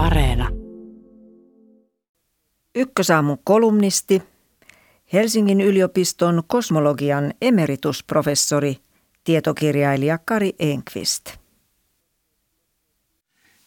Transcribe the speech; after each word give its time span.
Areena. 0.00 0.48
Ykkösaamun 2.74 3.38
kolumnisti, 3.44 4.22
Helsingin 5.12 5.60
yliopiston 5.60 6.42
kosmologian 6.46 7.34
emeritusprofessori, 7.40 8.76
tietokirjailija 9.24 10.18
Kari 10.18 10.52
Enqvist. 10.58 11.30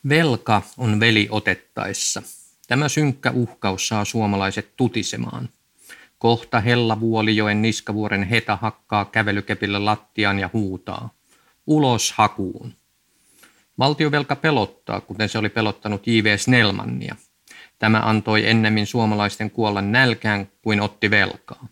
Velka 0.10 0.62
on 0.78 1.00
veli 1.00 1.28
otettaessa. 1.32 2.22
Tämä 2.68 2.90
synkkä 2.90 3.32
uhkaus 3.32 3.88
saa 3.88 4.06
suomalaiset 4.06 4.76
tutisemaan. 4.76 5.50
Kohta 6.18 6.60
Hella 6.60 7.00
Vuolijoen 7.00 7.62
niskavuoren 7.62 8.24
heta 8.24 8.58
hakkaa 8.62 9.06
kävelykepillä 9.06 9.86
lattiaan 9.86 10.40
ja 10.40 10.50
huutaa. 10.54 11.10
Ulos 11.68 12.12
hakuun. 12.12 12.74
Valtiovelka 13.80 14.36
pelottaa, 14.36 15.02
kuten 15.02 15.30
se 15.30 15.38
oli 15.38 15.50
pelottanut 15.50 16.08
J.V. 16.08 16.38
Snellmannia. 16.38 17.16
Tämä 17.80 18.00
antoi 18.00 18.48
ennemmin 18.50 18.88
suomalaisten 18.88 19.52
kuolla 19.52 19.82
nälkään 19.82 20.48
kuin 20.62 20.82
otti 20.82 21.10
velkaa. 21.10 21.68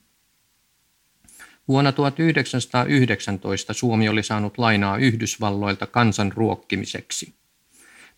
Vuonna 1.68 1.92
1919 1.92 3.74
Suomi 3.74 4.10
oli 4.10 4.24
saanut 4.24 4.58
lainaa 4.58 4.98
Yhdysvalloilta 4.98 5.88
kansan 5.88 6.32
ruokkimiseksi. 6.32 7.34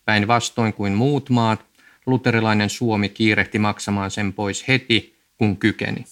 Päinvastoin 0.04 0.72
kuin 0.72 0.92
muut 0.92 1.30
maat, 1.30 1.64
luterilainen 2.06 2.70
Suomi 2.70 3.08
kiirehti 3.08 3.58
maksamaan 3.58 4.10
sen 4.10 4.32
pois 4.32 4.68
heti, 4.68 5.18
kun 5.38 5.56
kykeni. 5.56 6.04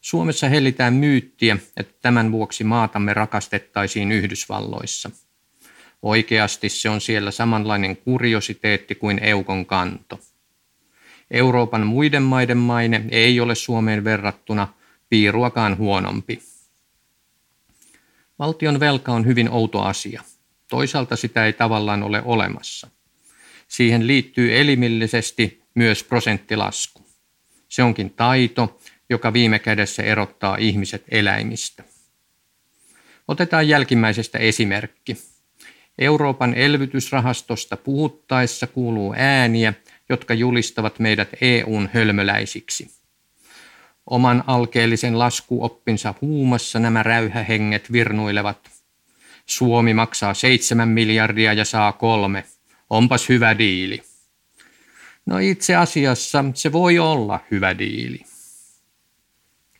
Suomessa 0.00 0.48
hellitään 0.48 0.94
myyttiä, 0.94 1.58
että 1.76 1.94
tämän 2.02 2.32
vuoksi 2.32 2.64
maatamme 2.64 3.14
rakastettaisiin 3.14 4.12
Yhdysvalloissa. 4.12 5.10
Oikeasti 6.02 6.68
se 6.68 6.88
on 6.88 7.00
siellä 7.00 7.30
samanlainen 7.30 7.96
kuriositeetti 7.96 8.94
kuin 8.94 9.24
Eukon 9.24 9.66
kanto. 9.66 10.20
Euroopan 11.30 11.86
muiden 11.86 12.22
maiden 12.22 12.58
maine 12.58 13.04
ei 13.10 13.40
ole 13.40 13.54
Suomeen 13.54 14.04
verrattuna 14.04 14.68
piiruakaan 15.08 15.78
huonompi. 15.78 16.42
Valtion 18.38 18.80
velka 18.80 19.12
on 19.12 19.26
hyvin 19.26 19.50
outo 19.50 19.82
asia. 19.82 20.22
Toisaalta 20.68 21.16
sitä 21.16 21.46
ei 21.46 21.52
tavallaan 21.52 22.02
ole 22.02 22.22
olemassa. 22.24 22.88
Siihen 23.68 24.06
liittyy 24.06 24.60
elimillisesti 24.60 25.62
myös 25.74 26.04
prosenttilasku. 26.04 27.06
Se 27.68 27.82
onkin 27.82 28.10
taito, 28.10 28.80
joka 29.10 29.32
viime 29.32 29.58
kädessä 29.58 30.02
erottaa 30.02 30.56
ihmiset 30.56 31.04
eläimistä. 31.08 31.84
Otetaan 33.28 33.68
jälkimmäisestä 33.68 34.38
esimerkki. 34.38 35.16
Euroopan 36.00 36.54
elvytysrahastosta 36.54 37.76
puhuttaessa 37.76 38.66
kuuluu 38.66 39.14
ääniä, 39.18 39.74
jotka 40.08 40.34
julistavat 40.34 40.98
meidät 40.98 41.28
EUn 41.40 41.88
hölmöläisiksi. 41.94 42.90
Oman 44.06 44.44
alkeellisen 44.46 45.18
laskuoppinsa 45.18 46.14
huumassa 46.20 46.78
nämä 46.78 47.02
räyhähenget 47.02 47.92
virnuilevat. 47.92 48.70
Suomi 49.46 49.94
maksaa 49.94 50.34
seitsemän 50.34 50.88
miljardia 50.88 51.52
ja 51.52 51.64
saa 51.64 51.92
kolme. 51.92 52.44
Onpas 52.90 53.28
hyvä 53.28 53.58
diili. 53.58 54.02
No 55.26 55.38
itse 55.38 55.76
asiassa 55.76 56.44
se 56.54 56.72
voi 56.72 56.98
olla 56.98 57.40
hyvä 57.50 57.78
diili. 57.78 58.20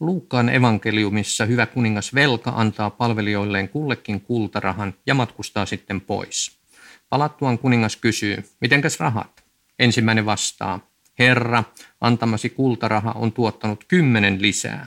Luukkaan 0.01 0.48
evankeliumissa 0.48 1.45
hyvä 1.45 1.67
kuningas 1.67 2.15
Velka 2.15 2.53
antaa 2.56 2.91
palvelijoilleen 2.91 3.69
kullekin 3.69 4.20
kultarahan 4.20 4.95
ja 5.07 5.15
matkustaa 5.15 5.67
sitten 5.67 6.01
pois. 6.01 6.59
Palattuaan 7.09 7.59
kuningas 7.59 7.97
kysyy, 7.97 8.45
mitenkäs 8.61 9.01
rahat? 9.01 9.45
Ensimmäinen 9.79 10.27
vastaa, 10.27 10.91
Herra, 11.19 11.65
antamasi 12.01 12.51
kultaraha 12.51 13.12
on 13.12 13.33
tuottanut 13.33 13.84
kymmenen 13.89 14.42
lisää. 14.42 14.87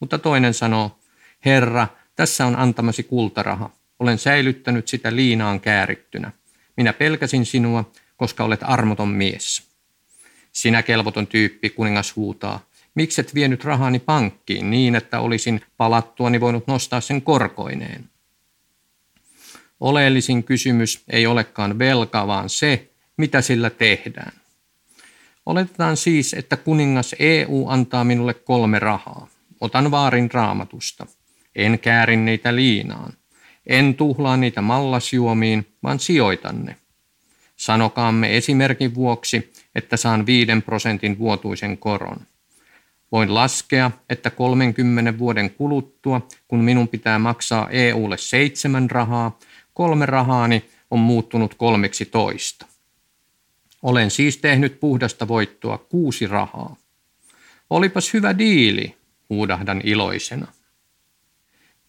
Mutta 0.00 0.18
toinen 0.18 0.54
sanoo, 0.54 0.98
Herra, 1.44 1.88
tässä 2.16 2.46
on 2.46 2.56
antamasi 2.56 3.02
kultaraha. 3.02 3.70
Olen 3.98 4.18
säilyttänyt 4.18 4.88
sitä 4.88 5.16
liinaan 5.16 5.60
käärittynä. 5.60 6.32
Minä 6.76 6.92
pelkäsin 6.92 7.46
sinua, 7.46 7.92
koska 8.16 8.44
olet 8.44 8.60
armoton 8.62 9.08
mies. 9.08 9.68
Sinä 10.52 10.82
kelvoton 10.82 11.26
tyyppi, 11.26 11.70
kuningas 11.70 12.16
huutaa. 12.16 12.67
Mikset 12.98 13.34
vienyt 13.34 13.64
rahani 13.64 13.98
pankkiin 13.98 14.70
niin, 14.70 14.94
että 14.94 15.20
olisin 15.20 15.60
palattuani 15.76 16.40
voinut 16.40 16.66
nostaa 16.66 17.00
sen 17.00 17.22
korkoineen? 17.22 18.10
Oleellisin 19.80 20.44
kysymys 20.44 21.04
ei 21.08 21.26
olekaan 21.26 21.78
velka, 21.78 22.26
vaan 22.26 22.48
se, 22.48 22.90
mitä 23.16 23.40
sillä 23.40 23.70
tehdään. 23.70 24.32
Oletetaan 25.46 25.96
siis, 25.96 26.34
että 26.34 26.56
kuningas 26.56 27.14
EU 27.18 27.68
antaa 27.68 28.04
minulle 28.04 28.34
kolme 28.34 28.78
rahaa. 28.78 29.28
Otan 29.60 29.90
vaarin 29.90 30.30
raamatusta. 30.30 31.06
En 31.56 31.78
käärin 31.78 32.24
niitä 32.24 32.56
liinaan. 32.56 33.12
En 33.66 33.94
tuhlaa 33.94 34.36
niitä 34.36 34.62
mallasjuomiin, 34.62 35.66
vaan 35.82 36.00
sijoitan 36.00 36.64
ne. 36.64 36.76
Sanokaamme 37.56 38.36
esimerkin 38.36 38.94
vuoksi, 38.94 39.52
että 39.74 39.96
saan 39.96 40.26
viiden 40.26 40.62
prosentin 40.62 41.18
vuotuisen 41.18 41.78
koron. 41.78 42.26
Voin 43.12 43.34
laskea, 43.34 43.90
että 44.08 44.30
30 44.30 45.18
vuoden 45.18 45.50
kuluttua, 45.50 46.26
kun 46.48 46.64
minun 46.64 46.88
pitää 46.88 47.18
maksaa 47.18 47.70
EUlle 47.70 48.18
seitsemän 48.18 48.90
rahaa, 48.90 49.38
kolme 49.74 50.06
rahaani 50.06 50.64
on 50.90 50.98
muuttunut 50.98 51.54
kolmeksi 51.54 52.04
toista. 52.04 52.66
Olen 53.82 54.10
siis 54.10 54.36
tehnyt 54.36 54.80
puhdasta 54.80 55.28
voittoa 55.28 55.78
kuusi 55.78 56.26
rahaa. 56.26 56.76
Olipas 57.70 58.12
hyvä 58.14 58.38
diili, 58.38 58.94
huudahdan 59.30 59.80
iloisena. 59.84 60.46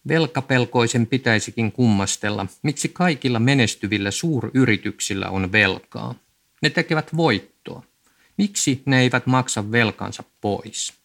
Velkapelkoisen 0.08 1.06
pitäisikin 1.06 1.72
kummastella, 1.72 2.46
miksi 2.62 2.88
kaikilla 2.88 3.38
menestyvillä 3.38 4.10
suuryrityksillä 4.10 5.30
on 5.30 5.52
velkaa. 5.52 6.14
Ne 6.62 6.70
tekevät 6.70 7.16
voittoa. 7.16 7.82
Miksi 8.36 8.82
ne 8.86 9.00
eivät 9.00 9.26
maksa 9.26 9.72
velkansa 9.72 10.24
pois? 10.40 10.99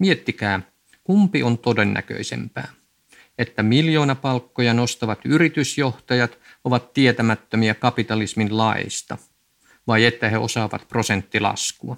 Miettikää, 0.00 0.60
kumpi 1.04 1.42
on 1.42 1.58
todennäköisempää. 1.58 2.68
Että 3.38 3.62
miljoonapalkkoja 3.62 4.74
nostavat 4.74 5.20
yritysjohtajat 5.24 6.38
ovat 6.64 6.92
tietämättömiä 6.92 7.74
kapitalismin 7.74 8.56
laista– 8.56 9.18
vai 9.86 10.04
että 10.04 10.28
he 10.28 10.38
osaavat 10.38 10.88
prosenttilaskua. 10.88 11.96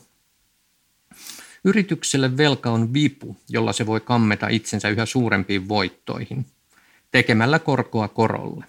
Yritykselle 1.64 2.36
velka 2.36 2.70
on 2.70 2.92
vipu, 2.92 3.36
jolla 3.48 3.72
se 3.72 3.86
voi 3.86 4.00
kammeta 4.00 4.48
itsensä 4.48 4.88
yhä 4.88 5.06
suurempiin 5.06 5.68
voittoihin, 5.68 6.46
tekemällä 7.10 7.58
korkoa 7.58 8.08
korolle. 8.08 8.64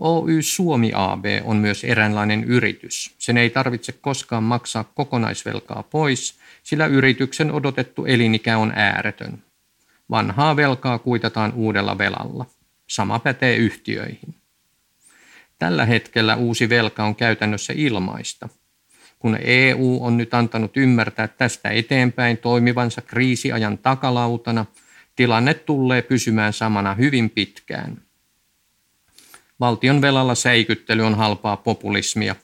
Oy 0.00 0.42
Suomi 0.42 0.92
AB 0.94 1.24
on 1.44 1.56
myös 1.56 1.84
eräänlainen 1.84 2.44
yritys. 2.44 3.14
Sen 3.18 3.36
ei 3.36 3.50
tarvitse 3.50 3.92
koskaan 3.92 4.42
maksaa 4.42 4.84
kokonaisvelkaa 4.84 5.82
pois, 5.82 6.38
sillä 6.62 6.86
yrityksen 6.86 7.52
odotettu 7.52 8.04
elinikä 8.04 8.58
on 8.58 8.72
ääretön. 8.76 9.42
Vanhaa 10.10 10.56
velkaa 10.56 10.98
kuitataan 10.98 11.52
uudella 11.52 11.98
velalla. 11.98 12.46
Sama 12.86 13.18
pätee 13.18 13.56
yhtiöihin. 13.56 14.34
Tällä 15.58 15.86
hetkellä 15.86 16.36
uusi 16.36 16.68
velka 16.68 17.04
on 17.04 17.14
käytännössä 17.16 17.72
ilmaista. 17.76 18.48
Kun 19.18 19.38
EU 19.40 19.98
on 20.04 20.16
nyt 20.16 20.34
antanut 20.34 20.76
ymmärtää 20.76 21.28
tästä 21.28 21.68
eteenpäin 21.68 22.38
toimivansa 22.38 23.02
kriisiajan 23.02 23.78
takalautana, 23.78 24.66
tilanne 25.16 25.54
tulee 25.54 26.02
pysymään 26.02 26.52
samana 26.52 26.94
hyvin 26.94 27.30
pitkään. 27.30 28.07
Valtion 29.60 30.00
velalla 30.00 30.34
säikyttely 30.34 31.02
on 31.02 31.14
halpaa 31.14 31.56
populismia. 31.56 32.36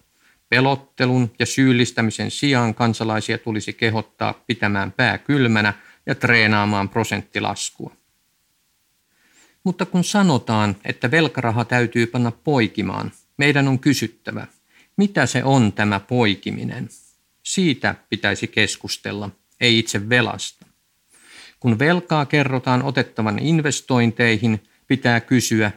Pelottelun 0.48 1.30
ja 1.38 1.46
syyllistämisen 1.46 2.30
sijaan 2.30 2.74
kansalaisia 2.74 3.38
tulisi 3.38 3.72
kehottaa 3.72 4.32
pitämään 4.46 4.92
pää 4.92 5.18
kylmänä 5.18 5.74
ja 6.06 6.14
treenaamaan 6.14 6.88
prosenttilaskua. 6.88 7.96
Mutta 9.64 9.86
kun 9.86 10.04
sanotaan, 10.04 10.76
että 10.84 11.10
velkaraha 11.10 11.64
täytyy 11.64 12.06
panna 12.06 12.30
poikimaan, 12.30 13.12
meidän 13.36 13.68
on 13.68 13.78
kysyttävä, 13.78 14.46
mitä 14.96 15.26
se 15.26 15.44
on 15.44 15.72
tämä 15.72 16.00
poikiminen? 16.00 16.88
Siitä 17.42 17.94
pitäisi 18.08 18.46
keskustella, 18.48 19.30
ei 19.60 19.78
itse 19.78 20.08
velasta. 20.08 20.66
Kun 21.60 21.78
velkaa 21.78 22.26
kerrotaan 22.26 22.82
otettavan 22.82 23.38
investointeihin, 23.38 24.62
pitää 24.86 25.20
kysyä, 25.20 25.72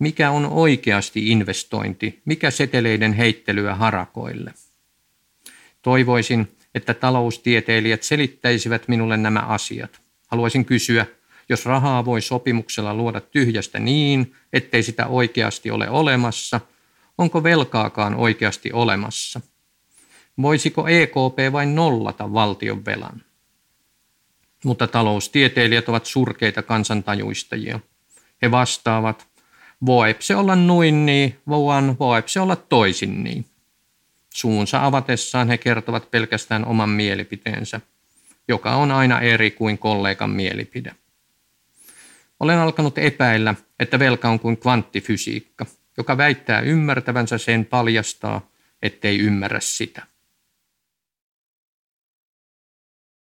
mikä 0.00 0.30
on 0.30 0.46
oikeasti 0.46 1.30
investointi, 1.30 2.22
mikä 2.24 2.50
seteleiden 2.50 3.12
heittelyä 3.12 3.74
harakoille. 3.74 4.54
Toivoisin, 5.82 6.56
että 6.74 6.94
taloustieteilijät 6.94 8.02
selittäisivät 8.02 8.88
minulle 8.88 9.16
nämä 9.16 9.40
asiat. 9.40 10.00
Haluaisin 10.26 10.64
kysyä, 10.64 11.06
jos 11.48 11.66
rahaa 11.66 12.04
voi 12.04 12.20
sopimuksella 12.20 12.94
luoda 12.94 13.20
tyhjästä 13.20 13.78
niin, 13.78 14.34
ettei 14.52 14.82
sitä 14.82 15.06
oikeasti 15.06 15.70
ole 15.70 15.90
olemassa, 15.90 16.60
onko 17.18 17.42
velkaakaan 17.42 18.14
oikeasti 18.14 18.72
olemassa. 18.72 19.40
Voisiko 20.42 20.88
EKP 20.88 21.52
vain 21.52 21.74
nollata 21.74 22.32
valtion 22.32 22.84
velan? 22.84 23.22
Mutta 24.64 24.86
taloustieteilijät 24.86 25.88
ovat 25.88 26.06
surkeita 26.06 26.62
kansantajuistajia. 26.62 27.80
He 28.42 28.50
vastaavat, 28.50 29.29
voi 29.86 30.16
se 30.18 30.36
olla 30.36 30.56
noin 30.56 31.06
niin, 31.06 31.38
vaan 31.48 31.96
voi 31.98 32.22
se 32.26 32.40
olla 32.40 32.56
toisin 32.56 33.24
niin. 33.24 33.44
Suunsa 34.34 34.86
avatessaan 34.86 35.48
he 35.48 35.58
kertovat 35.58 36.10
pelkästään 36.10 36.64
oman 36.64 36.88
mielipiteensä, 36.88 37.80
joka 38.48 38.74
on 38.74 38.90
aina 38.90 39.20
eri 39.20 39.50
kuin 39.50 39.78
kollegan 39.78 40.30
mielipide. 40.30 40.94
Olen 42.40 42.58
alkanut 42.58 42.98
epäillä, 42.98 43.54
että 43.80 43.98
velka 43.98 44.28
on 44.28 44.40
kuin 44.40 44.56
kvanttifysiikka, 44.56 45.66
joka 45.96 46.16
väittää 46.16 46.60
ymmärtävänsä 46.60 47.38
sen 47.38 47.64
paljastaa, 47.64 48.50
ettei 48.82 49.18
ymmärrä 49.18 49.60
sitä. 49.60 50.06